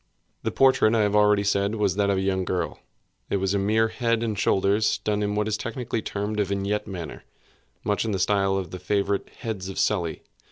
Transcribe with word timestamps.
The 0.41 0.49
portrait, 0.49 0.95
I 0.95 1.01
have 1.03 1.15
already 1.15 1.43
said, 1.43 1.75
was 1.75 1.95
that 1.95 2.09
of 2.09 2.17
a 2.17 2.21
young 2.21 2.43
girl. 2.43 2.79
It 3.29 3.37
was 3.37 3.53
a 3.53 3.59
mere 3.59 3.89
head 3.89 4.23
and 4.23 4.35
shoulders, 4.35 4.97
done 4.97 5.21
in 5.21 5.35
what 5.35 5.47
is 5.47 5.57
technically 5.57 6.01
termed 6.01 6.39
a 6.39 6.43
vignette 6.43 6.87
manner; 6.87 7.23
much 7.83 8.03
in 8.03 8.09
the 8.11 8.17
style 8.17 8.57
of 8.57 8.71
the 8.71 8.79
favorite 8.79 9.29
heads 9.29 9.69
of 9.69 9.77
Sully. 9.77 10.23